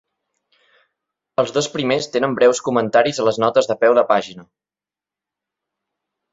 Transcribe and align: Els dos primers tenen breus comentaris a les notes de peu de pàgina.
Els 1.43 1.53
dos 1.57 1.67
primers 1.75 2.09
tenen 2.15 2.33
breus 2.41 2.63
comentaris 2.69 3.21
a 3.25 3.29
les 3.29 3.41
notes 3.45 3.71
de 3.73 3.79
peu 3.85 3.97
de 4.01 4.07
pàgina. 4.15 4.49